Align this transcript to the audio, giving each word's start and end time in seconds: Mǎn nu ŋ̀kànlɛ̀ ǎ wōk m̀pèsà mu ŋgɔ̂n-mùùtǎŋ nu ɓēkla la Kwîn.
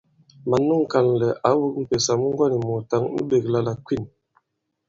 Mǎn 0.49 0.61
nu 0.67 0.75
ŋ̀kànlɛ̀ 0.83 1.37
ǎ 1.47 1.51
wōk 1.59 1.75
m̀pèsà 1.83 2.13
mu 2.21 2.27
ŋgɔ̂n-mùùtǎŋ 2.33 3.03
nu 3.13 3.21
ɓēkla 3.29 3.59
la 3.67 3.73
Kwîn. 3.85 4.03